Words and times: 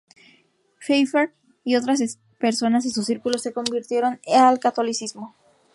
Pfeiffer 0.79 1.31
y 1.63 1.75
otras 1.75 2.01
personas 2.39 2.83
de 2.85 2.89
su 2.89 3.03
círculo 3.03 3.37
se 3.37 3.53
convirtieron 3.53 4.19
al 4.33 4.57
catolicismo. 4.57 5.35